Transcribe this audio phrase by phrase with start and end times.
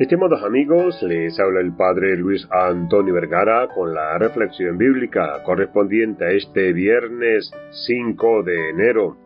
[0.00, 6.30] Estimados amigos, les habla el Padre Luis Antonio Vergara con la reflexión bíblica correspondiente a
[6.30, 7.52] este viernes
[7.86, 9.18] 5 de enero.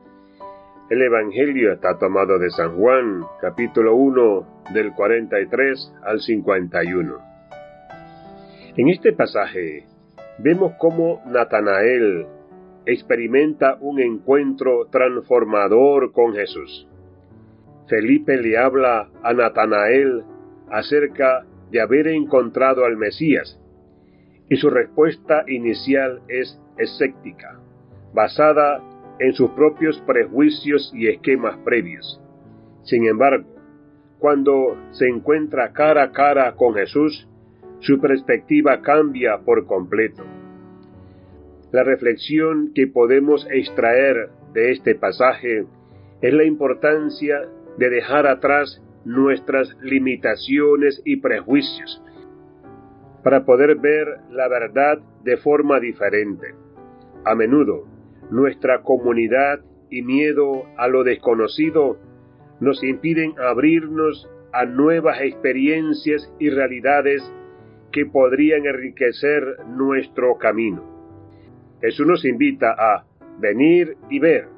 [0.91, 7.19] El Evangelio está tomado de San Juan, capítulo 1, del 43 al 51.
[8.77, 9.87] En este pasaje
[10.39, 12.27] vemos cómo Natanael
[12.85, 16.89] experimenta un encuentro transformador con Jesús.
[17.87, 20.34] Felipe le habla a Natanael
[20.71, 23.61] acerca de haber encontrado al Mesías,
[24.49, 27.59] y su respuesta inicial es escéptica,
[28.13, 28.83] basada
[29.19, 32.21] en sus propios prejuicios y esquemas previos.
[32.83, 33.49] Sin embargo,
[34.19, 37.29] cuando se encuentra cara a cara con Jesús,
[37.81, 40.23] su perspectiva cambia por completo.
[41.73, 45.67] La reflexión que podemos extraer de este pasaje
[46.23, 47.43] es la importancia
[47.77, 52.03] de dejar atrás nuestras limitaciones y prejuicios
[53.23, 56.55] para poder ver la verdad de forma diferente.
[57.25, 57.87] A menudo,
[58.31, 59.61] nuestra comunidad
[59.91, 61.99] y miedo a lo desconocido
[62.61, 67.23] nos impiden abrirnos a nuevas experiencias y realidades
[67.93, 70.83] que podrían enriquecer nuestro camino.
[71.81, 73.07] Jesús nos invita a
[73.39, 74.49] venir y ver,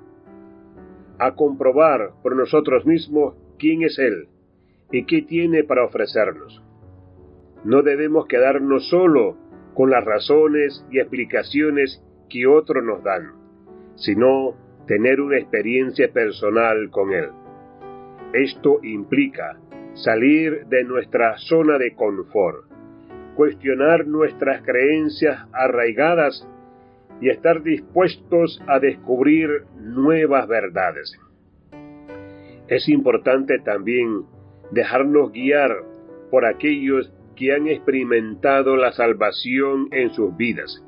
[1.18, 4.28] a comprobar por nosotros mismos quién es Él
[4.90, 6.62] y qué tiene para ofrecernos.
[7.64, 9.36] No debemos quedarnos solo
[9.74, 13.32] con las razones y explicaciones que otros nos dan,
[13.96, 14.54] sino
[14.86, 17.28] tener una experiencia personal con Él.
[18.32, 19.58] Esto implica
[19.94, 22.66] salir de nuestra zona de confort,
[23.34, 26.46] cuestionar nuestras creencias arraigadas
[27.20, 31.18] y estar dispuestos a descubrir nuevas verdades.
[32.68, 34.24] Es importante también
[34.70, 35.84] dejarnos guiar
[36.30, 40.84] por aquellos que han experimentado la salvación en sus vidas,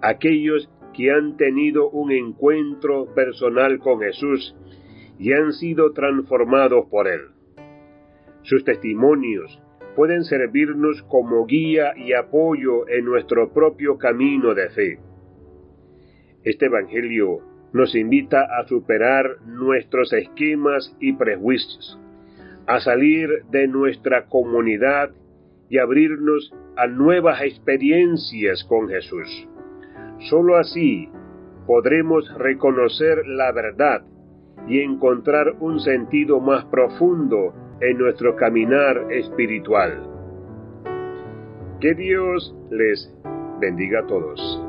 [0.00, 4.56] aquellos que han tenido un encuentro personal con Jesús
[5.18, 7.22] y han sido transformados por Él.
[8.42, 9.60] Sus testimonios
[9.96, 14.98] pueden servirnos como guía y apoyo en nuestro propio camino de fe.
[16.44, 17.40] Este Evangelio
[17.72, 21.98] nos invita a superar nuestros esquemas y prejuicios
[22.68, 25.10] a salir de nuestra comunidad
[25.70, 29.48] y abrirnos a nuevas experiencias con Jesús.
[30.28, 31.08] Solo así
[31.66, 34.02] podremos reconocer la verdad
[34.68, 40.02] y encontrar un sentido más profundo en nuestro caminar espiritual.
[41.80, 43.14] Que Dios les
[43.60, 44.67] bendiga a todos.